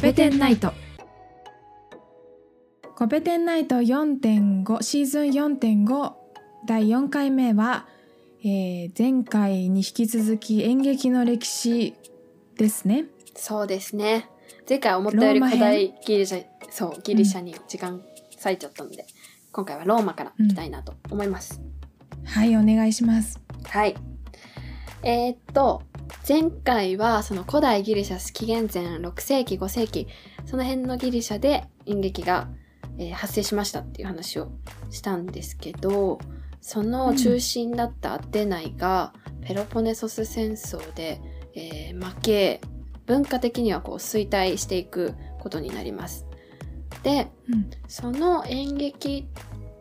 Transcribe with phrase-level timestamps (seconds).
[0.00, 0.72] ペテンナイト
[2.96, 6.12] コペテンナイト4.5シーズン4.5
[6.68, 7.88] 第4回目は、
[8.44, 11.94] えー前回に引き続き演劇の歴史
[12.56, 13.06] ですね。
[13.34, 14.28] そうですね。
[14.68, 18.00] 前回思ったより古代ギリシャ、そう、ギリシャに時間
[18.40, 19.04] 割いちゃったので、
[19.50, 21.60] 今回はローマから行きたいなと思います。
[22.24, 23.40] はい、お願いします。
[23.64, 23.96] はい。
[25.02, 25.82] えーっと、
[26.26, 30.06] 前回はその古代ギリシャ紀元前6世紀、5世紀、
[30.46, 32.48] その辺のギリシャで演劇が、
[32.98, 34.50] えー発生しましたっていう話を
[34.90, 36.18] したんですけど、
[36.60, 39.12] その中心だったアテナイが
[39.42, 41.20] ペロポネソス戦争で、
[41.54, 42.60] えー負け、
[43.06, 46.26] 文化的にはこう衰退していくことになります。
[47.02, 49.26] で、うん、その演劇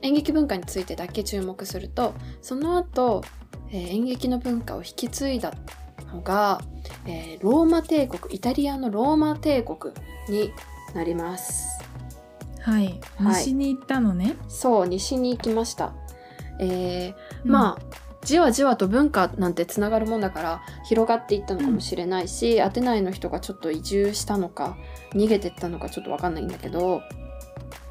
[0.02, 3.24] 演劇文化についてだけ注目するとその後、
[3.72, 5.54] えー演劇の文化を引き継いだ
[6.14, 6.62] のが、
[7.06, 9.94] えーローマ帝国イタリアのローマ帝国
[10.30, 10.52] に
[10.94, 11.82] なります。
[12.62, 13.36] はい、はい。
[13.36, 14.36] 西に行ったのね。
[14.48, 15.94] そう西に行きました。
[16.60, 17.14] えー
[17.46, 17.52] うん。
[17.52, 24.76] まあじわじわと文化なんてつながるもんだから広がっていったのかもしれないし、アテナイの人がちょっと移住したのか
[25.14, 27.02] 逃げてったのかちょっとわかんないんだけど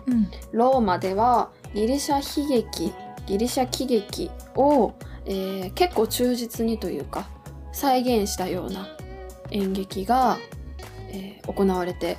[0.06, 2.92] うん、ローマではギリシャ悲劇
[3.26, 7.28] ギリシャ喜劇を、えー結構忠実にというか
[7.76, 8.88] 再現したような
[9.50, 10.38] 演劇が、
[11.10, 12.18] えー行われて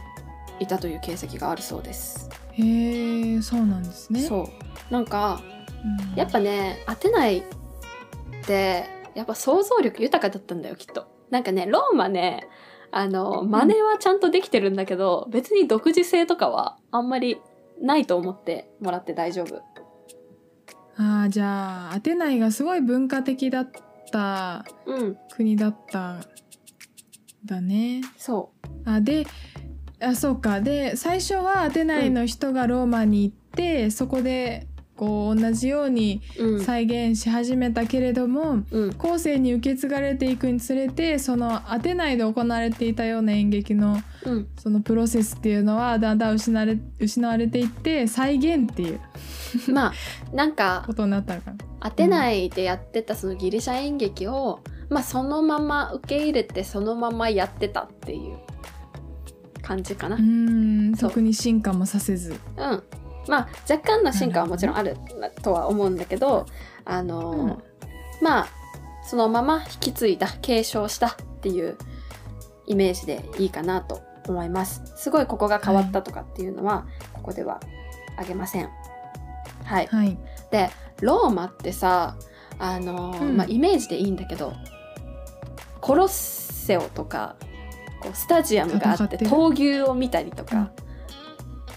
[0.60, 2.30] いたという形跡があるそうです。
[2.54, 4.22] へえ、そうなんですね。
[4.22, 4.50] そ
[4.90, 5.42] うなんか
[6.12, 7.44] うんやっぱねアテナイっ
[8.46, 8.86] て
[9.16, 11.08] やっぱ想像力豊かだったんだよきっと。
[11.30, 12.48] なんかねローマね
[12.92, 17.42] あの真似はちゃんとできてるんだけど、別に独自性とかはあんまり
[17.82, 19.58] ないと思ってもらって大丈夫。
[20.96, 23.72] ああ、じゃあアテナイがすごい文化的だっ
[24.12, 25.18] たうん。
[25.32, 26.26] 国だったん
[27.45, 28.02] だね。
[28.18, 28.52] そ
[28.86, 28.90] う。
[28.90, 29.26] あで
[30.00, 30.62] あそうか。
[30.62, 34.67] で最初はアテナイの人がローマに行って、そこで
[34.98, 49.00] こう同じようにうん再現し始めたけれども、うん後世に受け継がれていくにつれてそのアテナイで行われていたような演劇のうんそのプロセスっていうのはだんだん失われ失われていって再現っていう
[49.72, 49.94] まあ
[50.36, 51.58] なんかことになったのかな。
[51.80, 58.38] アテナイでやってたそのギリシャ演劇を、まあそのまま受け入れてそのままやってたっていう
[59.62, 60.16] 感じかな。
[60.16, 62.36] うーん特に進化もさせず。
[62.58, 62.84] うん。
[63.27, 64.98] まあ若干の進化はもちろんある
[65.42, 66.45] とは思うんだけど、
[66.86, 67.64] あのーうん
[68.21, 68.48] まあ
[69.04, 71.77] そのまま引き継いだ継承したっていう
[72.66, 74.82] イメージでいいかなと思います。
[74.98, 77.61] すごいここが変わったとかっていうのは、ここでは
[78.17, 78.70] あげません。
[79.64, 79.87] はい。
[79.87, 80.17] はい。
[80.52, 80.70] で
[81.02, 82.17] ローマってさ
[82.60, 84.54] あのーうんまあ、イメージでいいんだけど
[85.80, 87.36] コロッセオとか
[88.02, 90.71] こうスタジアムがあって闘牛を見たりとか、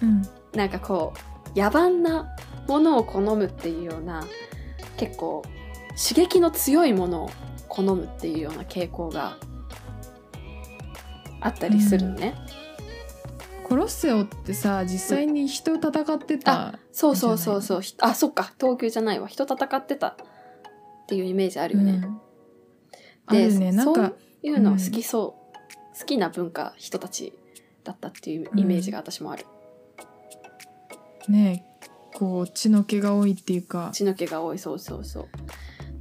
[0.03, 0.23] うん
[0.55, 2.35] なんかこう野蛮な
[2.69, 4.25] ものを好むっていうような
[4.97, 5.43] 結構
[5.97, 7.31] 刺激の強いものを
[7.69, 9.37] 好むっていうような傾向が
[11.41, 12.35] あったりするのね。
[13.65, 17.81] コロッセオってさ実際に人戦ってた、そうそうそうそう。
[17.83, 18.53] ひあそっか。
[18.59, 19.29] 闘牛じゃないわ。
[19.29, 20.17] 人戦ってたっ
[21.07, 21.93] ていうイメージあるよね。
[21.93, 22.21] うん。
[23.27, 23.73] あるね。
[23.73, 25.37] なんかそういうの好きそ
[25.95, 27.33] う、好きな文化人たち
[27.85, 29.47] だったっていうイメージが私もある、
[31.29, 31.65] ね
[32.15, 33.91] こう血の気が多いっていうか。
[33.93, 35.25] 血の気が多いそうそうそう。
[35.25, 35.29] っ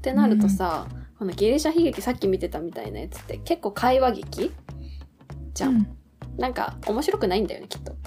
[0.02, 0.88] てなるとさ、
[1.18, 4.52] このギリシャ悲劇さっき見てたみたいなやつって結構会話劇？
[5.54, 5.88] じゃん、うん。
[6.38, 7.94] なんか面白くないんだよねきっと。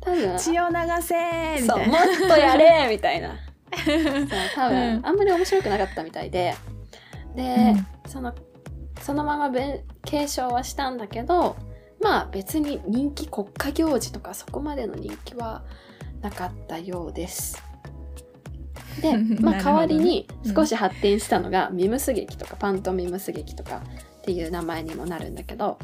[0.00, 0.38] 多分。
[0.38, 1.96] 血を流せそうもっ
[2.28, 3.36] とやれみたいな。
[4.54, 5.06] 多分、うん。
[5.06, 6.54] あんまり面白くなかったみたいで。
[7.34, 7.74] で、
[8.06, 8.34] その
[9.00, 11.56] そのままべ継承はしたんだけど
[12.00, 15.64] まあ別に人気国家行事とかそこまでの人気は
[16.20, 17.62] なかったようです。
[19.00, 20.54] で、 まあ、代わりにうん。
[20.54, 23.82] 少し発展したのがミムス劇とかパントミムス劇とか
[24.18, 25.78] っていう名前にもなるんだけど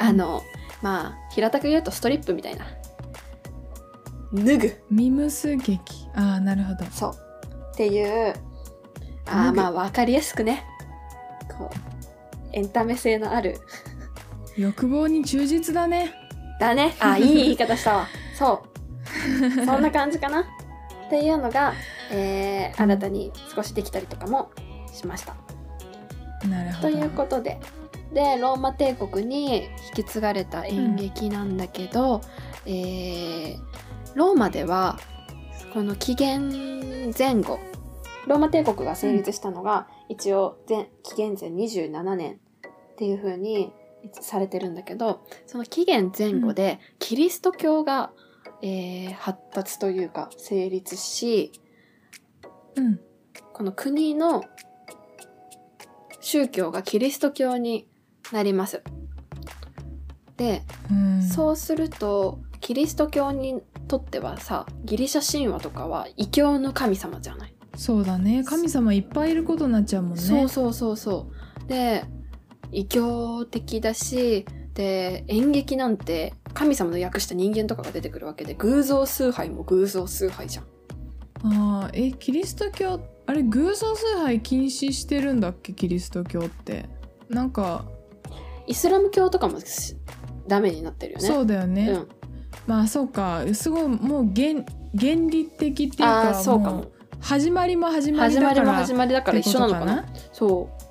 [0.00, 0.42] あの
[0.80, 2.66] まあ平たく言うとストリップみたいな。
[4.34, 6.08] 脱ぐミムス劇？
[6.14, 6.84] ああなるほど。
[6.90, 7.12] そう。
[7.72, 8.34] っていう
[9.26, 10.64] あまあ分かりやすくね。
[11.58, 13.58] こうエンタメ性のある
[14.56, 16.12] 欲望に忠実だね。
[16.60, 16.94] だね。
[17.00, 18.06] あ いい言い方したわ。
[18.34, 19.64] そう。
[19.66, 20.42] そんな感じかな。
[20.42, 20.44] っ
[21.10, 21.74] ていうのが、
[22.10, 24.50] えー新たに少しできたりとかも
[24.92, 25.34] しました。
[26.48, 26.90] なるほど。
[26.90, 27.58] ということで。
[28.12, 32.20] でローマ帝国に引き継がれた演劇なんだけど、
[32.66, 33.58] えー
[34.14, 34.98] ローマでは
[35.72, 37.58] この紀元前後
[38.26, 43.72] ローマ帝国が成立したのが、一応前紀元前27年っていう風に
[44.12, 48.12] されてるんだけどその紀元前後でキリスト教が、
[48.62, 51.52] えー発達というか成立し
[52.76, 53.00] うん。
[53.52, 54.44] この国の
[56.20, 57.88] 宗教がキリスト教に
[58.32, 58.82] なります。
[60.36, 61.22] で、うん。
[61.22, 68.44] そうするとキリスト教にとってはさギリシャ神話とかは異教の神様じゃない、そうだね。
[68.44, 70.20] 神様いっぱいいることになっちゃうもんね。
[70.20, 71.28] そうそうそうそ
[71.64, 71.68] う。
[71.68, 72.04] で
[72.72, 80.64] 異教的だしで演劇なんて神様の役した人間とかが出てくるわけで偶像崇拝も偶像崇拝じゃん。
[81.44, 86.88] ああえキリスト教あれ偶像崇拝禁止してるんだっけキリスト教って。
[87.28, 87.86] なんか、
[88.66, 89.96] イスラム教とかもし
[90.46, 91.26] ダメになってるよね。
[91.26, 92.08] そうだよね、うん、
[92.66, 93.42] まあそうか。
[93.54, 94.64] すごいもう原
[94.98, 96.86] 原理的っていうあかあそうかも。
[97.20, 100.06] 始まりも始まり始まりだからも始まりだから一緒なのかな？
[100.32, 100.81] そう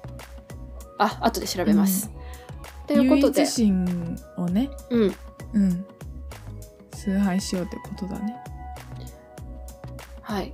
[1.02, 2.12] あ後で調べます、
[2.88, 3.42] ということで。
[3.42, 4.70] 唯一神をね。
[4.90, 5.16] うん。
[5.54, 5.86] うん。
[6.94, 8.36] 崇拝しようってことだね。
[10.22, 10.54] はい。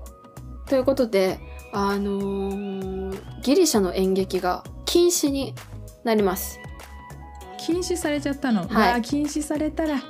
[0.68, 1.40] ということで、
[1.74, 5.54] あのーギリシャの演劇が禁止に
[6.04, 6.60] なります。
[7.58, 9.02] 禁止されちゃったの、はい。
[9.02, 10.02] 禁止されたら、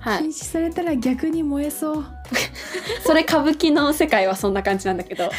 [0.00, 0.18] はい。
[0.20, 2.06] 禁止されたら逆に燃えそう
[3.04, 5.30] それ歌舞伎の世界はそんな感じなんだけど、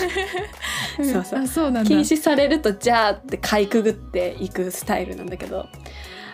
[0.98, 1.40] そうそう。
[1.40, 1.90] あそうなんだ。
[1.90, 5.68] 禁止されるとじゃあってかいくぐっていくスタイルなんだけど、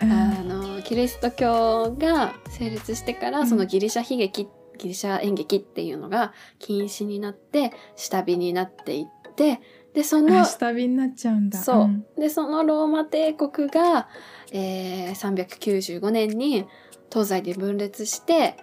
[0.02, 0.12] うん。
[0.12, 3.48] あのキリスト教が成立してから、うん。
[3.48, 9.60] そのギリシャ悲劇ギリシャ演劇っていうのが禁止になって下火になっていって
[9.94, 11.60] でそのあ下火になっちゃうんだ。
[11.60, 12.06] そう、ん。
[12.18, 14.08] でそのローマ帝国が、
[14.52, 16.66] えー395年に
[17.12, 18.58] 東西で分裂して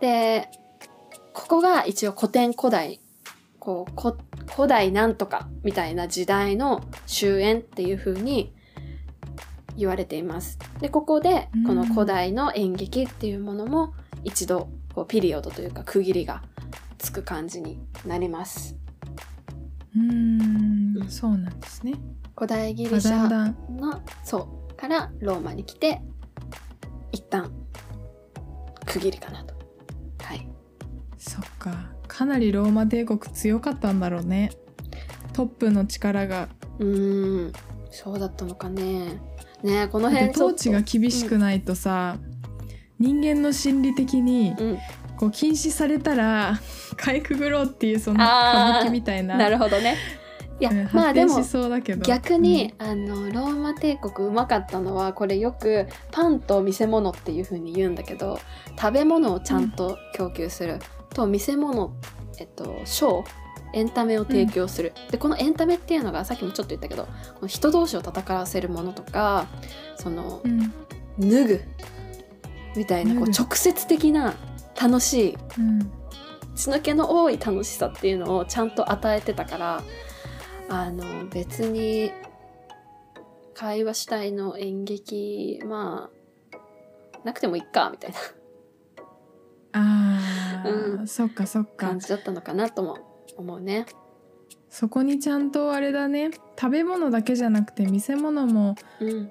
[0.00, 0.48] で
[1.32, 3.00] ここが一応古典古代
[3.58, 4.16] こうこ
[4.56, 8.52] 古代なんとかみたいな時代の終焉っていう風に
[9.76, 10.58] 言われています。
[10.80, 11.64] でここでうん。
[11.64, 13.94] この古代の演劇っていうものも
[14.24, 16.42] 一度こうピリオドというか区切りが
[16.98, 18.76] つく感じになります。
[19.94, 20.98] うーん。
[20.98, 21.08] うん。
[21.08, 21.94] そうなんですね。
[22.34, 26.00] 古代ギまあリシャのそうからローマに来て
[27.12, 27.52] 一旦
[28.84, 29.46] 区切りかなと。
[29.46, 29.51] はい
[31.22, 31.72] そっか。
[32.08, 34.50] かなりローマ帝国強かったんだろうね。
[35.32, 36.48] トップの力が。
[36.80, 37.52] うーん。
[37.90, 39.20] そうだったのかね。
[39.62, 42.16] ねこの辺統治が厳しくないとさ、
[42.98, 44.78] 人間の心理的にうん。
[45.16, 46.58] こう禁止されたら
[46.96, 49.36] かいくぐろうっていうその歌舞伎みたいな。
[49.36, 49.96] なるほどね。
[50.58, 52.02] いや、うんまあでも発展しそうだけど。
[52.02, 58.40] 逆に、あのローマ帝国うまかったのはこれよくパンと見せ物っていう風に言うんだけど
[58.80, 60.78] 食べ物をちゃんと供給する、
[61.12, 61.94] と見せ物
[62.38, 63.28] えっとショー
[63.74, 67.10] エンタメを提供する、でこのエンタメっていうのがさっきもちょっと言ったけどこ
[67.42, 69.46] の人同士を戦わせるものとか
[69.96, 70.74] そのうん、うん
[71.18, 71.60] 脱ぐ
[72.74, 74.34] みたいなこう直接的な
[74.80, 75.92] 楽しいうん。
[76.54, 79.82] 血の気の多い楽しさっていうのをちゃんと与えてたから
[80.68, 82.12] あの別に
[83.54, 86.10] 会話主体の演劇ま
[86.52, 86.56] あ
[87.24, 88.16] なくてもいいかみたいな
[89.72, 91.08] あー、うん。
[91.08, 91.88] そっかそっか。
[91.88, 92.98] 感じだったのかなとも
[93.36, 93.86] 思うね。
[94.68, 96.30] そこにちゃんとあれだね。
[96.58, 99.30] 食べ物だけじゃなくて見せ物もうん。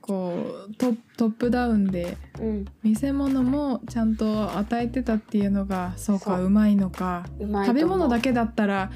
[0.00, 0.34] こ
[0.68, 2.64] うトトップダウンでうん。
[2.82, 6.44] 見せ物もちゃんと与えてたっていうのがそうかそう。
[6.46, 7.24] うまいのか。
[7.38, 8.90] 食べ物だけだったら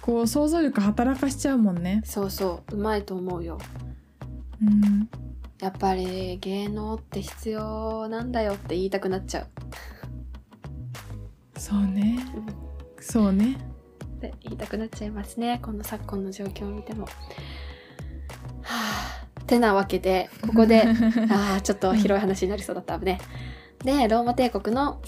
[0.00, 2.02] こう想像力働かしちゃうもんね。
[2.04, 3.58] そうそううまいと思うよ。
[4.62, 5.08] うん
[5.60, 9.46] やっぱり芸能って必要なんだよって言いたくなっちゃう。
[11.58, 12.46] そうねうん
[13.00, 13.56] そうね
[14.16, 17.06] って言いたくなっちゃいますねこの昨今の状況を見ても。
[17.06, 17.10] は
[18.62, 20.82] あてなわけでここで
[21.30, 23.18] ああちょっと広い話になりそうだったね。
[23.84, 25.00] でローマ帝国の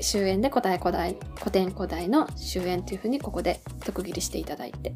[0.00, 4.94] 終焉で古代古代古典古代の終焉というふうにここで特切りしていただいて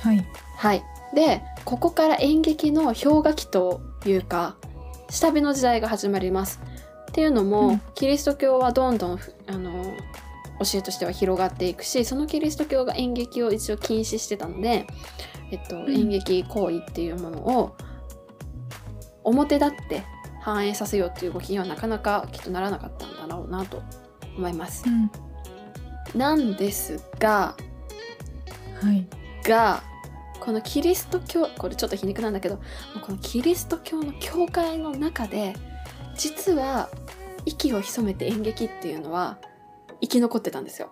[0.00, 0.24] はい
[0.56, 4.56] はいでここから演劇の氷河期というか
[5.10, 6.60] 下火の時代が始まります。
[7.10, 7.80] っていうのも、うん。
[7.94, 9.70] キリスト教はどんどんふあの
[10.58, 14.86] 教えとしては広がっていくしそのキリスト教が演劇を一応禁止してたので、
[15.52, 15.90] えっと、ん。
[15.90, 17.76] 演劇行為っていうものを
[19.22, 20.02] 表立って
[20.40, 23.82] 反映させようっていう動きにはなかなかきっとならなかったんだろうなと
[24.36, 24.84] 思います。
[24.86, 24.90] う。
[24.90, 25.10] ん。
[26.18, 27.54] なんですが
[28.82, 29.06] はい。
[29.44, 29.82] が
[30.44, 32.60] このキリスト教これちょっと皮肉なんだけど
[33.04, 35.54] このキリスト教の教会の中で
[36.16, 36.90] 実は
[37.46, 39.38] 息を潜めて演劇っていうのは
[40.00, 40.90] 生き残ってたんですよ。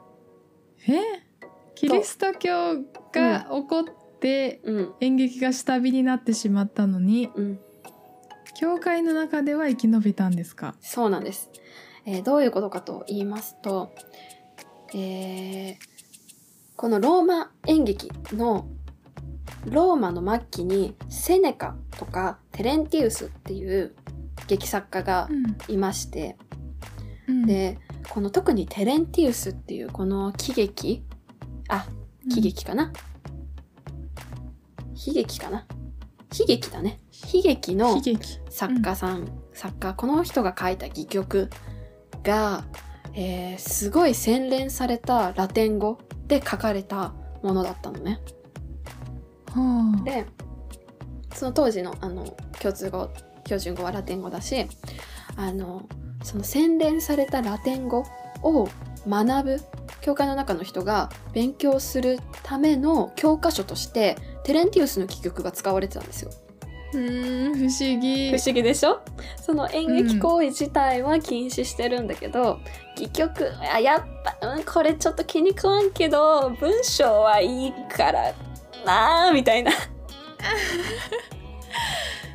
[0.88, 1.00] え？
[1.74, 2.76] キリスト教
[3.12, 3.84] が起こっ
[4.20, 4.92] てうん。
[5.00, 7.60] 演劇が下火になってしまったのにうん、
[8.58, 10.74] 教会の中では生き延びたんですか？
[10.80, 11.50] そうなんです。
[12.06, 13.92] えーどういうことかと言いますと、
[14.94, 15.76] えー
[16.74, 18.66] このローマ演劇の
[19.64, 23.94] ローマの末期にセネカとかテレンティウスっていう
[24.48, 25.28] 劇作家が
[25.68, 26.36] いまして、
[27.28, 27.78] うん、で、
[28.08, 31.04] この特にテレンティウスっていうこの喜劇、
[31.68, 31.86] あ、
[32.28, 32.92] 喜劇かな、
[35.06, 35.66] 悲劇かな？
[36.38, 36.98] 悲劇だね。
[37.32, 38.40] 悲劇うん、の悲劇。
[38.48, 41.50] 作家さん、作家、この人が書いた戯曲
[42.22, 42.64] が、
[43.14, 48.20] えーすごい洗練されたラテン語で書かれたものだったのね。
[49.54, 50.26] はあで、
[51.34, 52.24] その当時のあの
[52.60, 53.10] 共通語、
[53.44, 54.66] 標準語はラテン語だし、
[55.36, 55.82] あの、
[56.22, 58.04] その洗練されたラテン語
[58.42, 58.68] を
[59.08, 59.60] 学ぶ、
[60.00, 66.30] 教会の中の人が勉強するための教科書として、テレンティウスの戯曲が使われてたんですよ。
[66.94, 68.30] うーん不思議。
[68.30, 69.00] 不思議でしょ？
[69.40, 72.60] その演劇行為自体は禁止してるんだけど、
[72.96, 74.02] 戯曲あやっ
[74.40, 78.34] ぱ、うん、これちょっと気に食わんけど文章はいいから
[78.84, 79.72] なあみたいな。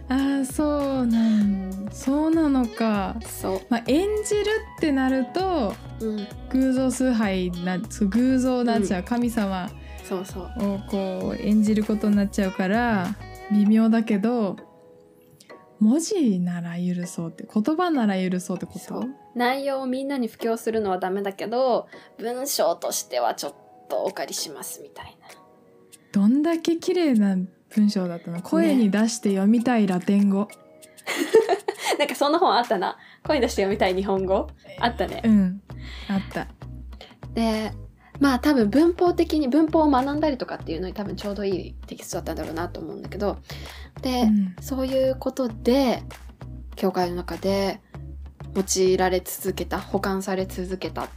[0.10, 3.16] ああそうなんそうなのか。
[3.26, 4.44] そまあ演じる
[4.78, 9.70] ってなるとう、うん、偶像崇拝なそう偶像になっちゃう、神様
[10.04, 10.44] そうそう。
[10.76, 13.08] をこう演じることになっちゃうから
[13.52, 14.56] 微妙だけど
[15.82, 19.04] 文字なら許そうって言葉なら許そうってこと？
[19.36, 21.88] 内容をみんなに布教するのはダメだけど
[22.18, 23.56] 文章としてはちょっ
[23.90, 25.28] とお借りしますみたいな
[26.12, 27.38] どんだけ綺麗な
[27.70, 28.42] 文章だったの？
[28.42, 30.48] 声に出して読みたいラテン語、
[32.00, 32.98] なんかそんな本あったな。
[33.24, 34.48] 声出して読みたい日本語。
[34.80, 35.22] あったね。
[35.24, 35.62] うん。
[36.08, 36.48] あった。
[37.34, 37.72] で
[38.20, 43.38] まあ多分文法的に文法を学んだりとかっていうのに多分ちょうどいいテキストだったんだろうなと思うんだけど。
[44.02, 44.56] で、うん。
[44.60, 46.04] そういうことで
[46.76, 47.82] 教会の中で
[48.56, 51.10] 用いられ続けた保管され続けた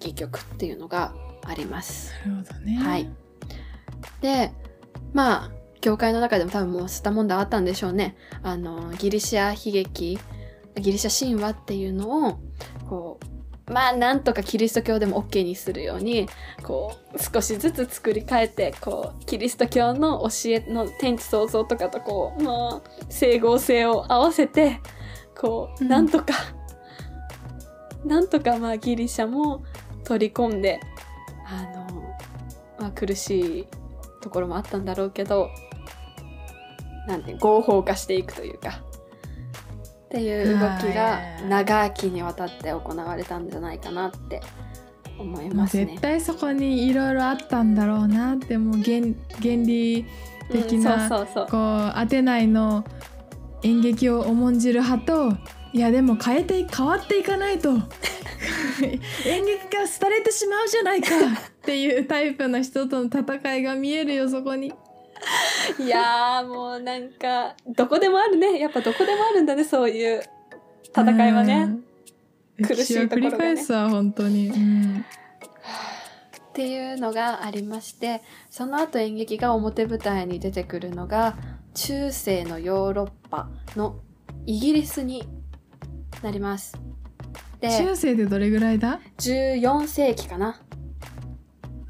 [0.00, 2.12] 戯曲っていうのがあります。
[2.26, 2.76] なるほどね。
[2.76, 3.10] はい。
[4.20, 4.52] で
[5.12, 8.16] まあ教会の中でも多分もう吸ったもんだあったんでしょうね。
[8.42, 10.18] あのギリシャ悲劇
[10.76, 12.38] ギリシャ神話っていうのを
[12.88, 13.18] こ
[13.68, 16.28] うまあなんとかキリスト教でも OK にするように
[16.62, 24.80] こう少しずつ作り変えてこうキリスト教の教えの天地創造とかとこうまあ整合性を合わせて
[25.36, 26.34] こう、うんなんとか
[28.04, 29.62] なんとかまあギリシャも
[30.04, 30.80] 取り込んで
[31.46, 32.16] あの、
[32.78, 33.66] まあ、苦しい
[34.20, 35.50] ところもあったんだろうけど
[37.06, 38.80] なんて合法化していくというか。
[40.06, 41.48] っていう動きがはい。
[41.48, 44.42] 長きにわたって行われたんじゃないかなって
[45.18, 45.86] 思いますね。
[45.86, 46.00] 絶。
[46.00, 49.02] 対そこにいろいろあったんだろうなってもう原
[49.40, 50.04] 原理
[50.50, 51.46] 的な、うんそうそうそう。
[51.48, 52.84] こうアテナイの
[53.62, 55.32] 演劇を重んじる派と
[55.72, 57.70] いやでも変えて変わっていかないと
[59.26, 61.20] 演劇が廃れてしまうじゃないかっ
[61.62, 64.72] ていうタイプの人との戦いが見えるよそこに。
[65.78, 70.22] いやーもうなんかどこでもあるねやっぱどこでもあるんだねそういう
[70.96, 71.62] 戦いはね。
[71.62, 71.84] うん
[72.66, 74.48] 苦しいところがね繰り返すわ本当に。
[74.48, 75.04] うん
[76.50, 81.36] っていうのがありましてその後演劇が表舞台に出てくるのが
[81.74, 84.00] 中世のヨーロッパの
[84.46, 85.28] イギリスに
[86.22, 86.76] なります。
[87.60, 90.60] で中世でどれぐらいだ？14世紀かな、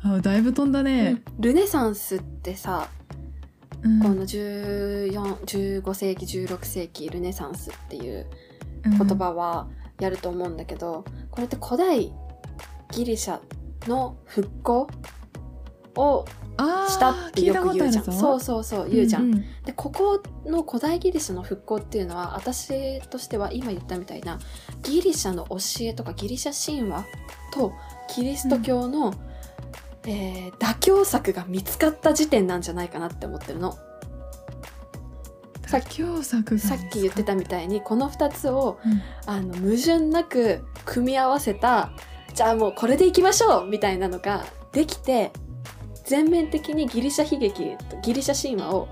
[0.03, 1.23] あだいぶ飛んだね。
[1.39, 2.89] ルネサンスってさ
[3.83, 4.01] うん。
[4.01, 8.27] この1415世紀16世紀ルネサンスっていう
[8.85, 8.99] うん。
[8.99, 9.69] 言葉は
[10.01, 12.13] やると思うんだけど、これって古代
[12.93, 13.39] ギリシャ
[13.89, 14.89] の復興
[15.97, 16.25] を
[16.89, 18.05] したってよく言うじゃん。
[18.05, 19.31] そうそうそう言うじゃん。
[19.31, 24.39] んんでここの古代ギリシャの復興っていうのは私としては今言ったみたいな
[24.83, 27.07] ギリシャの教えとかギリシャ神話
[27.53, 27.73] と
[28.09, 29.15] キリスト教の、
[30.05, 33.77] えー妥協策が見つかった時点なんじゃないかなって思ってるの。
[36.59, 41.93] さっき言ってたみたいにこの2つをうんあの矛盾なく組み合わせた
[42.35, 45.31] じゃあもうこれでいきましょうみたいなのができて
[46.11, 48.89] 全面的にギリシャ悲劇ギリシャ神話を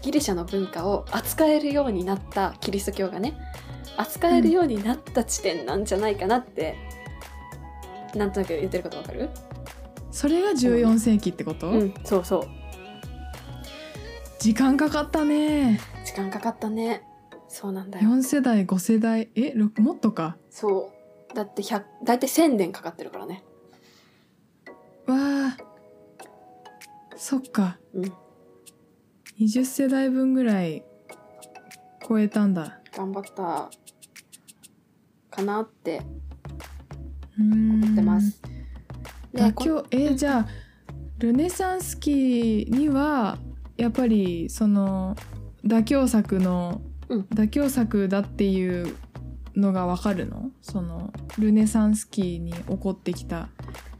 [0.00, 3.36] ギリシャの文化を扱えるようになったキリスト教がね
[3.98, 6.74] 扱えるようになった地点なんじゃないかなって、
[8.14, 9.28] なんとなく言ってることわかる？
[10.10, 12.48] それが14世紀ってこと、うんそうそう。
[14.38, 15.78] 時間かかったね。
[16.06, 17.02] 時間かかったね。
[17.48, 18.08] そうなんだよ。
[18.08, 19.28] 4世代5世代？
[19.34, 20.38] えろもっとか。
[20.48, 20.90] そ
[21.30, 21.34] う。
[21.34, 23.44] だって100大体1000年かかってるからね。
[25.06, 25.73] わあ
[27.16, 27.78] そっか。
[27.94, 28.12] うん。
[29.40, 30.84] 20世代分ぐらい
[32.06, 32.80] 超えたんだ。
[32.96, 33.70] 頑張った。
[35.30, 36.02] かなって。
[37.38, 38.40] 思ってます。
[39.32, 40.46] で妥こ協えーじゃあ
[41.18, 43.38] ルネサンス期には
[43.76, 45.16] やっぱりその
[45.64, 47.20] 妥協策の、うん。
[47.22, 48.96] 妥協策だっていう
[49.56, 50.50] のがわかるの？
[50.62, 53.48] そのルネサンス期に起こってきた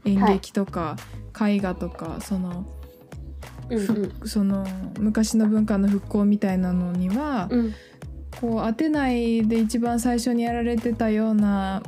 [0.05, 0.95] 演劇とか、
[1.39, 2.65] 絵画とかその
[3.69, 3.79] うん
[4.21, 4.27] うん。
[4.27, 4.65] その
[4.99, 7.73] 昔の文化の復興みたいなのには、うん。
[8.39, 11.81] こうアテナイで一番最初にやられてたような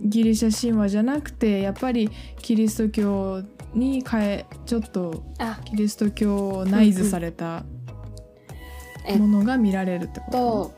[0.00, 3.42] ギリシャ神話じゃなくてやっぱりキリスト教
[3.74, 5.58] に変えちょっとあ。
[5.64, 7.64] キリスト教を内図された
[9.06, 9.16] え。
[9.18, 10.74] ものが見られるってこと、と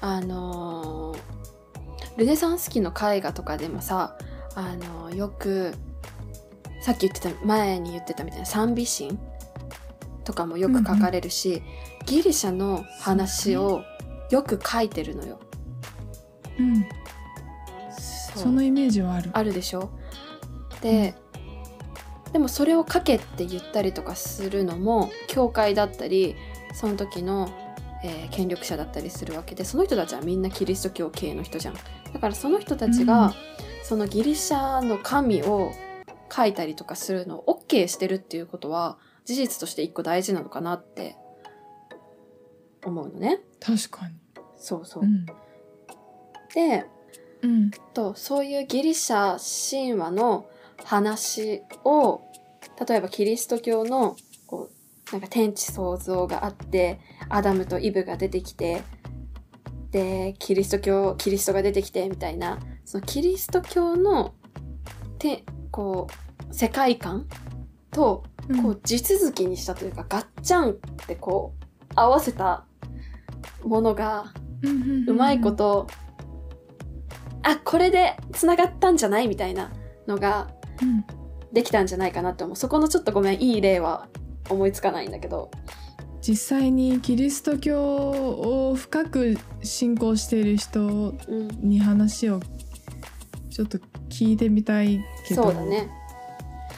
[0.00, 4.18] あのールネサンス期の絵画とかでもさ
[4.54, 5.74] あのーよく
[6.82, 9.18] さっき言ってた前に言ってたみたいな賛美神
[10.24, 11.62] とかもよく書かれるし、
[12.06, 13.82] ギリシャの話を
[14.30, 15.38] よく書いてるのよ。
[16.58, 16.84] うん、
[18.36, 19.30] そのイメージはある。
[19.32, 19.90] あるでしょ？
[20.80, 21.14] で、
[22.32, 26.34] でもそれを書けって言ったりとかするのも教会だったり
[26.74, 27.48] その時の、
[28.04, 31.74] えー権力者だったりするわけでその人たちはみんなキリスト教系の人じゃん。
[32.12, 33.32] だからその人たちが、うん。
[33.84, 35.72] そのギリシャの神を
[36.34, 41.16] 書いたりとかするのを OK してるっていうことは事実として一個大事なのかなって
[42.84, 43.40] 思うのね。
[43.60, 44.14] 確かに。
[44.56, 45.26] そうそう、うん、
[46.54, 46.86] で
[47.42, 47.70] うん。
[47.94, 49.38] とそういうギリシャ
[49.70, 50.46] 神話の
[50.84, 52.22] 話を
[52.88, 58.82] 例えばキリスト教のこうなんか天地創造があってアダムとイブが出てきて
[59.90, 64.34] でキリスト教キリストが出てきてみたいなそのキリスト教の
[65.18, 66.06] てこ
[66.50, 67.26] う世界観
[67.90, 68.62] とうん。
[68.62, 70.74] こう地続きにしたというか、ガッチャンっ
[71.06, 72.64] てこう合わせた
[73.64, 75.86] ものがうんうんうんうまいこと、
[77.42, 79.72] あこれでつながったんじゃないみたいな
[80.06, 81.04] のがうん。
[81.52, 82.56] できたんじゃないかなって思う。
[82.56, 84.08] そこのちょっとごめんいい例は
[84.48, 85.50] 思いつかないんだけど。
[86.20, 91.48] 実際にキリスト教を深く信仰している人うん。
[91.60, 92.40] に話を
[93.52, 95.44] ちょっと聞いてみたいけど。
[95.44, 95.90] そうだね。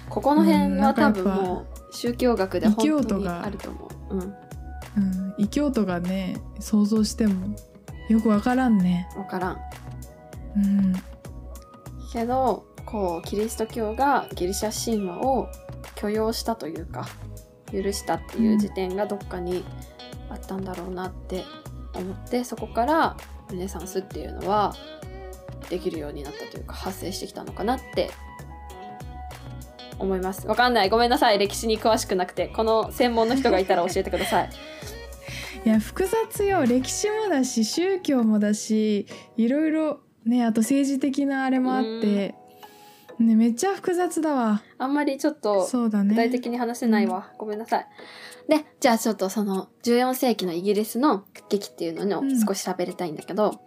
[0.09, 4.15] ここの辺は多分もう宗教学で異本当にあると思う。
[4.15, 4.21] うん。
[4.21, 7.57] うん、異教徒がね想像しても
[8.09, 9.09] よくわからんね。
[9.15, 9.59] 分からん。
[10.57, 10.95] うん、
[12.13, 15.49] けどこうキリスト教がギリシャ神話を
[15.97, 17.07] 許容したというか
[17.73, 19.65] 許したっていう時点がどっかに
[20.31, 21.45] あったんだろうなって
[21.95, 23.17] 思ってそこから
[23.51, 24.75] ルネサンスっていうのは
[25.69, 28.11] できるようになったというか発生してきたのかなって
[29.99, 30.47] 思います。
[30.47, 30.91] わかんない。
[30.91, 31.39] ごめんなさい。
[31.39, 32.49] 歴史に詳しくなくて。
[32.49, 34.51] この専門の人がいたら教えてください。
[35.65, 36.67] いや複雑よ。
[36.67, 42.35] 歴史もだし宗教もだしいろいろねあと政治的なあれもあって、
[43.19, 44.63] ね、めっちゃ複雑だわ。
[44.79, 45.67] あんまりちょっと。
[45.73, 47.87] 具体的に話せないわ、ごめんなさい。
[48.49, 52.47] でじゃあちょっとその14世紀のイギリスの劇っていうのをうん。
[52.47, 53.61] 少し喋りたいんだけど、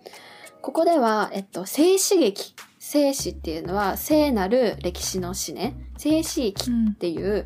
[0.67, 2.53] ここでは、えっと、静止劇。
[2.77, 5.77] 静止っていうのは聖なる歴史の史ね。
[5.97, 7.45] 静止劇うんっていう、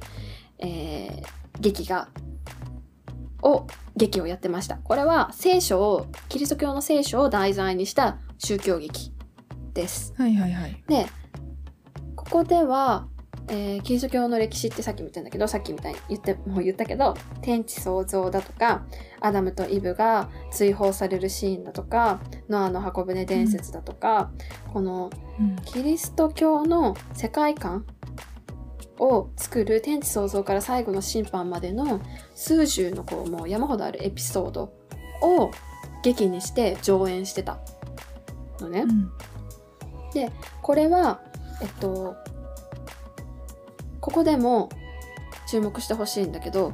[0.58, 2.08] えー劇が
[3.44, 4.78] を劇をやってました。
[4.78, 9.12] これは聖書をキリスト教の聖書を題材にした宗教劇
[9.76, 10.16] です。
[10.18, 10.84] はいはいはい。
[10.88, 11.06] で
[12.16, 13.08] ここでは、
[13.48, 18.86] えーキリスト教の歴史ってさっきも言ったんだけどさっきみたいに言ってもう言ったけど天地創造だとか
[19.20, 24.32] アダムとイブが追放されるシーンだとかノアの箱舟伝説だとか、
[24.74, 27.86] このうんキリスト教の世界観
[29.00, 32.00] を作る天地創造から最後の審判までの
[32.36, 34.74] 数十のこうもう山ほどあるエピソード
[35.22, 35.52] を
[36.04, 37.60] 劇にして上演してた
[38.60, 38.82] のね。
[38.82, 39.12] うん
[40.62, 41.22] これは
[41.62, 42.18] えっと
[44.02, 44.70] ここでも
[45.48, 46.74] 注目してほしいんだけど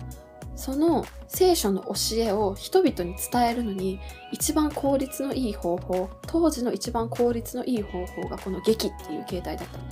[0.56, 4.00] その聖書の教えを人々に伝えるのに
[4.32, 9.84] 一番効率のいい方法当時の一番効率のいい方法がこの劇っていう形態だったの。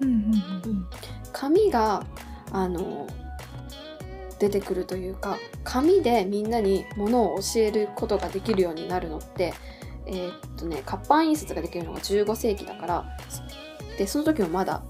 [0.00, 0.86] うんうんうん
[1.32, 2.02] 紙が
[2.50, 3.06] あの
[4.38, 9.52] 出てくるというか紙でみんなにものを教えることができるようになるのって
[10.06, 13.04] えーっとね活版印刷ができるのが15世紀だから
[13.98, 14.82] でその時もまだ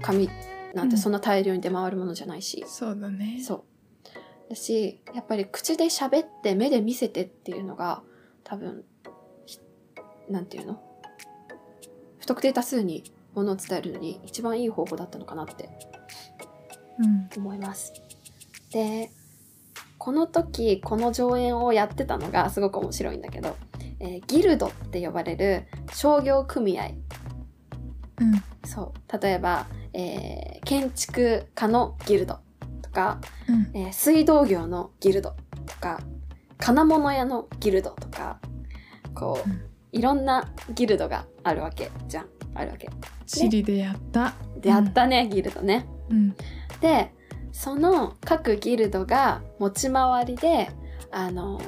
[0.00, 0.28] 紙
[0.74, 3.40] なんてそんな大量に出回るものじゃないし、そうだね。
[3.42, 4.50] そう。
[4.50, 8.02] だしやっぱり口で喋って目で見せてっていうのが
[8.42, 8.84] 多分
[9.46, 9.58] ひ
[10.28, 10.82] なんていうの？
[12.18, 15.70] 不特定多数にものを伝えるのに一番いい方法だったのかなって。
[16.98, 17.28] うん。
[17.36, 17.92] 思います。
[18.72, 19.10] で
[19.98, 23.56] この時この上演をやってたのがすごく面白いんだけど、
[24.00, 26.90] えーギルドって呼ばれる商業組合。
[28.20, 28.42] うん。
[28.68, 29.18] そう。
[29.20, 32.38] 例えば、えー建築家のギルド
[32.82, 33.70] とか、うん。
[33.74, 35.34] えー水道業のギルド
[35.66, 36.00] とか
[36.58, 38.38] 金物屋のギルドとか
[39.14, 39.60] こう、うん。
[39.92, 42.26] いろんなギルドがあるわけじゃん。
[42.54, 42.88] あるわけ。
[43.26, 44.34] チリでやった。
[44.60, 45.86] であったね、ギルドね。
[46.10, 46.36] うん。
[46.80, 47.12] で
[47.52, 50.70] その各ギルドが持ち回りで
[51.12, 51.60] あの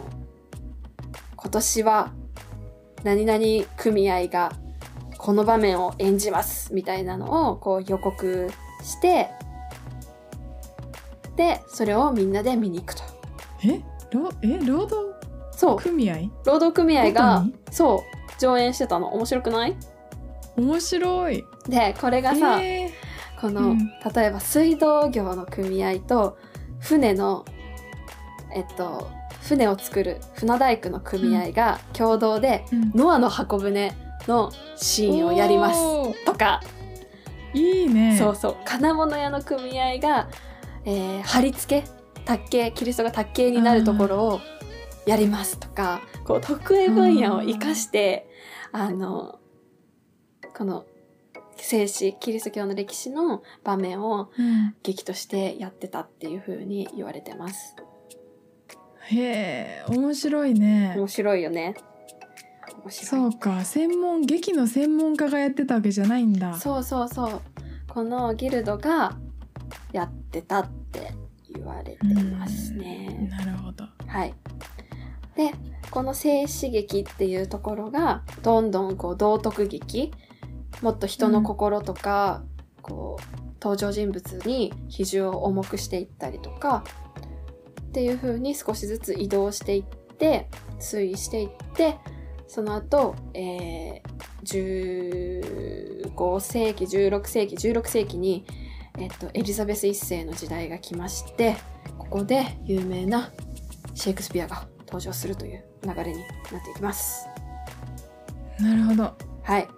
[1.37, 2.13] 今年は
[3.05, 4.53] 何々組合が
[5.19, 8.51] この場面を演じますみたいなのをこう予告
[8.83, 9.31] して
[11.37, 13.03] でそれをみんなで見に行くと。
[13.65, 13.83] え？
[14.11, 14.59] 労え？
[14.65, 15.15] 労働
[15.53, 15.77] そう。
[15.79, 16.31] 組合？
[16.45, 18.05] 労働組合がそ
[18.39, 18.41] う。
[18.41, 19.15] 上演してたの。
[19.15, 19.77] 面白くない？
[20.57, 21.45] 面白い。
[21.69, 22.91] でこれがさ、え
[23.41, 23.79] この、うん。
[24.15, 26.39] 例えば水道業の組合と
[26.79, 27.45] 船の
[28.55, 29.11] えっと
[29.43, 32.93] 船を作る船大工の組合が共同で、ーうん。
[32.95, 33.93] ノアの箱舟
[34.27, 36.63] のシーンをやりますとか、
[37.55, 38.17] いいね。
[38.19, 38.57] そうそう。
[38.65, 40.29] 金物屋の組合が、
[40.85, 41.89] えー貼り付け
[42.25, 44.41] 卓形キリストが卓形になるところを
[45.07, 48.29] やりますとかこう得意分野を生かして
[48.73, 49.39] あの
[50.57, 50.85] この
[51.57, 54.75] 聖史キリスト教の歴史の場面をうん。
[54.83, 57.77] 劇としてやってたっていう風に言われてます。
[59.09, 60.95] へえ面白いね。
[60.97, 61.75] 面白いよね。
[62.87, 63.33] 面白い。
[63.33, 67.41] そうか専門劇の専門家がやってたわけじゃないんだそうそうそう。
[67.89, 69.17] このギルドが
[69.93, 71.13] やってたって
[71.53, 73.29] 言われてますうんね。
[73.31, 74.35] なるほどはい。
[75.35, 75.53] で、
[75.91, 80.13] この静止劇っていうところがどんどんこう道徳劇、
[80.83, 82.43] もっと人の心とか、
[82.83, 86.85] こう登場人物に比重を重くしていったりとか
[87.81, 89.85] っていう風に少しずつ移動していっ
[90.17, 91.99] て推移していって
[92.49, 98.45] その後、えー、15世紀16世紀16世紀に、
[98.99, 101.57] えっと、エリザベス1世の時代が来まして
[101.99, 103.33] ここで有名な
[103.95, 106.21] シェイクスピアが登場するという流れに
[106.53, 107.27] なっていきます。
[108.61, 109.69] なるほどはい。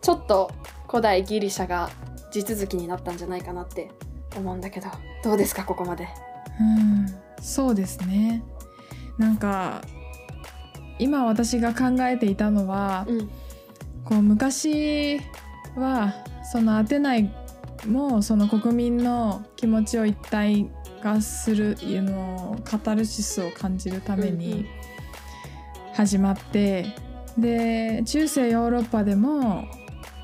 [0.00, 0.50] ちょっと
[0.88, 1.90] 古代ギリシャが
[2.30, 3.90] 地続きになったんじゃないかなって
[4.36, 4.88] 思うんだけど、
[5.24, 6.08] どうですか、ここまで？
[6.60, 7.06] うん
[7.42, 8.42] そうですね
[9.18, 9.82] なんか
[10.98, 13.30] 今私が考えていたのは、うん。
[14.04, 15.18] こう昔
[15.74, 16.14] は
[16.52, 17.32] そのアテナイ
[17.86, 20.70] もその国民の気持ちを一体
[21.02, 24.66] 化するのカタルシスを感じるためうんうんに
[25.92, 26.94] 始まって、
[27.36, 29.64] で中世ヨーロッパでも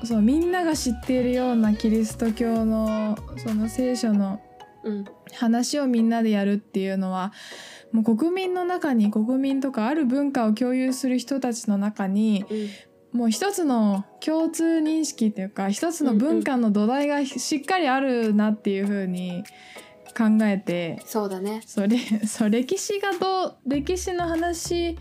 [0.03, 4.41] そのみんなが知っているようなキリスト教のその聖書の
[4.83, 5.05] うん。
[5.35, 7.33] 話をみんなでやるっていうのは
[7.93, 12.69] もう国民の中に国民とかある文化を共有する人たちの中にうん。
[13.13, 19.43] もう一つの共通認識というか一つの文化の土台がしっかりあるなっていう風に
[20.17, 21.61] 考えてそうだね。
[21.65, 24.97] それ そう歴史がどう歴史の話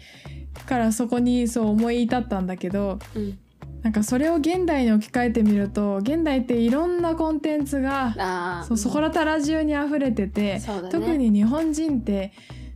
[0.66, 3.38] からそこにそう思い至ったんだけどうん。
[3.82, 8.64] なんかそれを現代に置き換えてみると現代っていろんなコンテンツがああ。
[8.68, 10.62] そうそこらたら中に溢れてて、ね。
[10.90, 12.32] 特に日本人って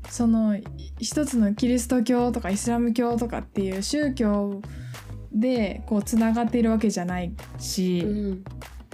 [0.08, 0.58] その
[0.98, 4.60] 一つのキリスト教とかイスラム教とかっていう宗教
[5.32, 8.44] でこうつながっているわけじゃないし、うん。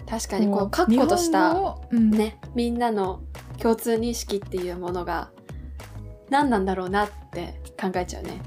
[0.08, 3.22] 確かにここう、確固としたうんね、みんなの
[3.58, 5.30] 共通認識っていうものが
[6.28, 8.40] 何なんだろうなって考えちゃうね。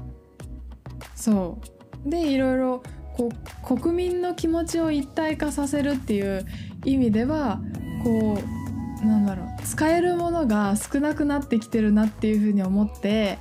[1.14, 1.58] そ
[2.06, 2.82] うでいろいろ
[3.16, 6.46] こう国民の気持ちを一体化させるっていう
[6.84, 7.60] 意味では
[8.04, 8.65] こう
[9.04, 13.38] なんだろう使えるものが少なくなってきてるなっていうふうに思って。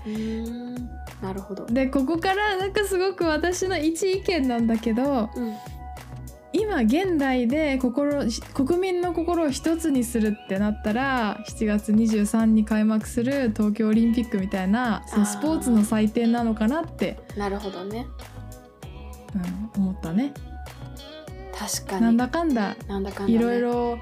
[1.21, 1.65] なるほど。
[1.65, 5.55] でここからなんかすごく私の一意見なんだけどうん。
[6.57, 18.07] 今現代で心し国民の心を一つにするってなったら7月23に開幕する東京オリンピックみたいなそのスポーツの祭典なのかなって、なるほどね。
[19.75, 20.33] うん、思ったね。
[21.53, 22.01] 確かに。
[22.03, 23.33] なんだかんだなんだかんだ、ね。
[23.33, 23.99] いろいろ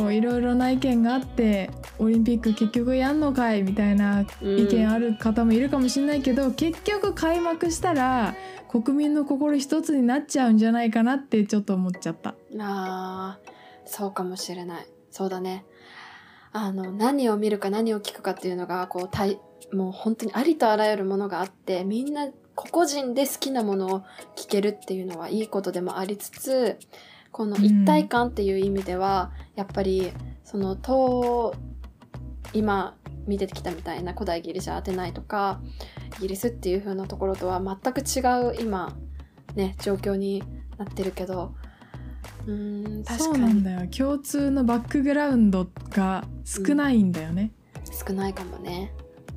[0.00, 8.34] こういろいろな意見があってオリンピック結局やんのかいみたいな意見ある方もいるかもしれないけど、結局開幕したら
[8.66, 12.34] 国民の心一つになっちゃうんじゃないかなってちょっと思っちゃった。
[12.58, 13.50] あー
[13.84, 14.86] そうかもしれない。
[15.10, 15.66] そうだね。
[16.52, 19.38] あの何を見るか何を聞くかっていうのがこうたい
[19.70, 24.00] もう本当にありとあらゆるものがあってみんな個々人で好きなものを
[24.34, 26.78] 聞けるっていうのはいいことでもありつつ
[27.32, 30.12] この一体感っていう意味では、やっぱり
[30.44, 31.56] その統
[32.52, 35.60] 今見てきたみたいな古代ギリシャアテナイとか
[36.18, 38.96] イギリスっていう風なところとは全く違う今
[39.54, 40.42] ね状況に
[40.78, 41.54] なってるけど
[42.46, 43.86] うーん確そうかになんだよ。
[43.90, 47.52] 共通のバックグラウンドが少ないんだよね、
[48.06, 48.92] 少ないかもね。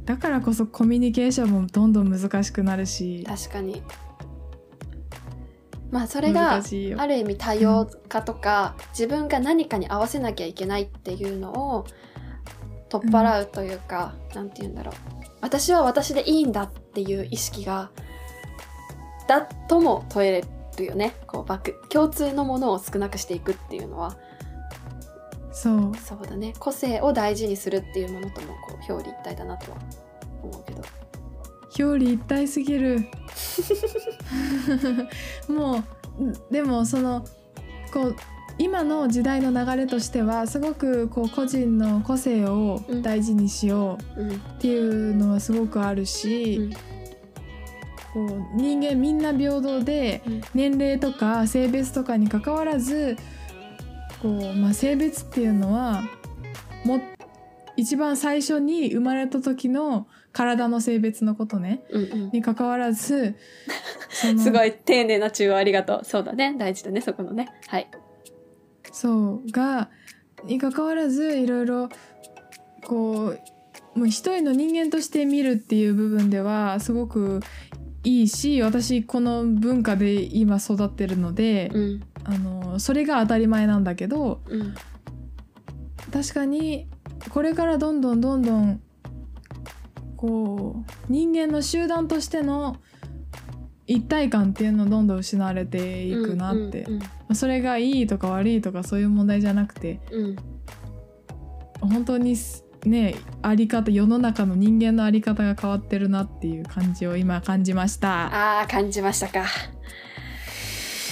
[0.06, 3.24] だからこそコミュニケーションもどんどん難しくなるし。
[3.28, 3.84] 確かに
[5.94, 11.86] まあそれがある意味多様化とか、自分が何かに合わせなきゃいけないっていうのを
[12.90, 14.96] 取っ払うというか、なんて言うんだろう。
[15.42, 17.92] 私は私でいいんだっていう意識が
[19.28, 20.44] だとも問えれ
[20.80, 21.14] るよね。
[21.28, 24.18] こうバック共通のものを少なくしていくっていうのは。
[25.52, 25.96] そう。
[25.96, 26.56] そうだね。
[26.58, 29.78] 個性を大事にするっていうものともこう表裏一体だなとは
[30.42, 30.82] 思うけど
[31.78, 33.08] 表裏一体すぎる。
[35.48, 35.84] も
[36.20, 37.26] うんでもその
[37.92, 38.16] こう
[38.58, 44.32] 今の時代の流れとしてはすごくこう個人の個性を大事にしよううん。
[44.32, 46.74] っていうのはすごくあるし、うん。
[48.14, 50.42] こう人間みんな平等でうん。
[50.54, 53.18] 年齢とか性別とかにかかわらず
[54.22, 56.04] こう、まあ、性別っていうのは
[56.86, 57.00] も
[57.76, 63.36] 一番最初に生まれた時の体の性別のことねうんうんにかかわらず
[64.38, 66.02] すごい丁寧な中央ありがとう。
[66.04, 66.56] そうだね。
[66.58, 67.50] 大事だね、そこのね。
[67.68, 67.90] はい。
[68.92, 69.90] そうが
[70.46, 71.90] にかかわらずいろいろ
[72.84, 73.34] こ
[73.96, 77.40] うもう一人の人間として見るっていう部分ではすごく
[78.04, 82.04] いいし私この文化で今育ってるので、うん。
[82.26, 84.74] あのそれが当たり前なんだけどうん。
[86.12, 86.88] 確かに
[87.30, 88.82] これからどんどんどんどん
[90.18, 92.78] こう人間の集団としての
[93.88, 97.00] 一体感っていうのをどんどん失われていくなって、うん。
[97.00, 100.36] まあそれがいいとか悪いとかそういう問題じゃなくてうん。
[101.82, 108.28] 本当にすねあり方世の中の人間のあり方が変わってるなっていう感じを今感じました。
[108.28, 109.46] ああ、感じましたか。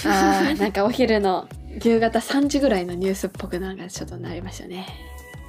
[0.04, 1.48] ああ、なんかお昼の
[1.82, 4.86] 夕方3時ぐらいのニュースっぽくなんかちょっとなりましたね。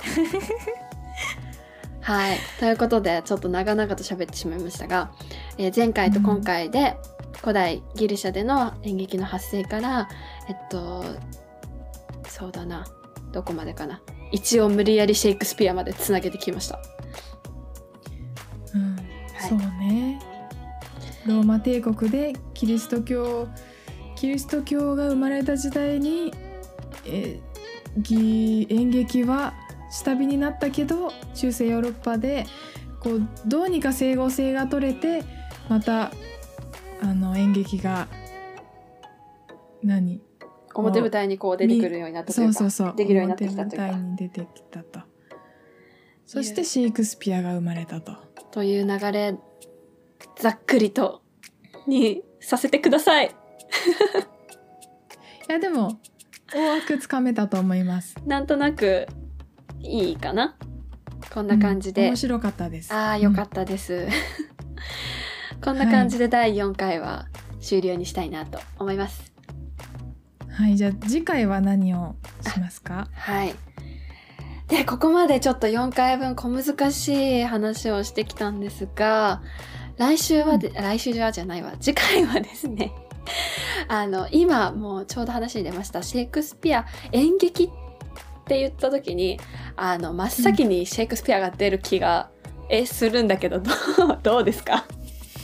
[2.02, 2.38] はい。
[2.60, 5.12] ということで、ちょっと長々と喋ってしまいましたが、
[5.58, 6.98] えー前回と今回で、
[7.40, 10.10] 古代ギリシャでの演劇の発生から、
[10.50, 11.04] えっと、
[12.28, 12.86] そうだな。
[13.32, 14.02] どこまでかな。
[14.32, 16.80] 一応無理やりシェイクスピアまでつなげてきました。
[18.76, 18.96] うん
[19.48, 20.20] そうね
[21.26, 23.48] ローマ帝国でキリスト教
[24.16, 26.34] キリスト教が生まれた時代に、
[27.06, 27.54] えー
[28.02, 29.54] ぎ演劇は
[29.94, 32.48] 下火になったけど中世ヨーロッパで
[33.00, 35.24] こうどうにか整合性が取れて
[35.70, 36.12] また
[37.02, 38.08] あの演劇が
[39.84, 40.22] 何？
[40.74, 42.96] 表舞台にこう出てくるようになったというか、そうそうそう。
[42.96, 43.86] できるようになってきたというか。
[43.86, 44.12] 表舞台。
[44.12, 45.02] に出てきたと。
[46.26, 48.14] そしてシェイクスピアが生まれたと。
[48.50, 49.38] という流れ、
[50.40, 51.22] ざっくりと、
[51.86, 53.28] にさせてください。
[55.48, 56.00] いやでも
[56.52, 58.16] 大枠つかめたと思います。
[58.26, 59.08] なんとなく、
[59.84, 60.56] いいかな？
[61.34, 62.04] こんな感じで。
[62.04, 64.08] うん面白かったですああ、よかったです。
[65.64, 67.28] こんな感じで第4回は
[67.62, 69.24] 終了にしたいなと思います。
[69.28, 69.34] うん
[70.54, 73.08] はいじゃあ次回は何をしますか？
[73.14, 73.56] はい。
[74.68, 79.42] で、ここまでちょっと4回分小難しい話をしてきたんですが、
[79.98, 82.92] 来週はで、来週はじゃないわ、次回はですね、
[83.90, 87.70] あの、今もうちょうど話に出ました、シェイクスピア演劇っ
[88.46, 89.40] て言った時に、
[89.76, 92.30] あの、真っ先にシェイクスピアが出る気が、
[92.70, 94.86] え、するんだけど、どう、どうですか？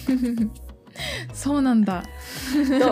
[1.33, 2.03] そうなんだ。
[2.69, 2.89] どう、ど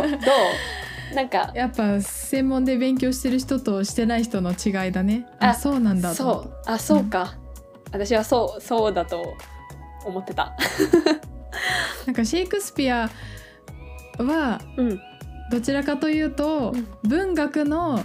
[1.11, 1.15] う？
[1.15, 5.25] なんか、やっぱ専門で勉強してる人としてない人の違いだね。
[5.39, 7.35] ああそうなんだそう、あ、そうか。
[7.91, 9.33] 私はそう、そうだと
[10.05, 10.47] 思ってた。
[10.47, 10.57] た。
[12.05, 13.09] なんかシェイクスピア
[14.17, 14.99] はうん。
[15.49, 16.87] どちらかというと、うん。
[17.03, 18.03] 文学の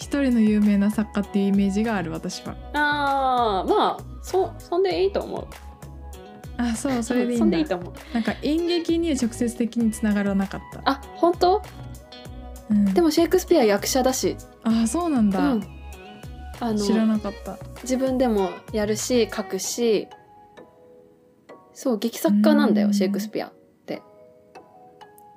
[0.00, 2.56] 一人の有名な作家っていうイメージがある私は。
[2.72, 5.46] ああ、まあ、そ、そんでいいと思う。
[6.56, 7.92] あそうそれでいいそんんだでいいと思う。
[8.12, 11.62] なんか演劇には直接的につながらなかった、あ、本当？
[12.70, 15.62] うん、でもシェイクスピア役者だし、あそうなんだ、うん。
[16.60, 17.58] あ知らの、なかった。
[17.82, 20.08] 自分でもやるし、書くし、
[21.72, 22.94] そう、劇作家なんだよ、うん。
[22.94, 23.52] シェイクスピア。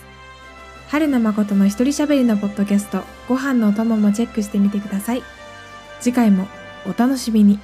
[0.87, 5.21] 春の誠の一人喋りのポッドキャストご飯のお供もチェックしてみてください。
[5.99, 6.47] 次回も
[6.87, 7.59] お楽しみに。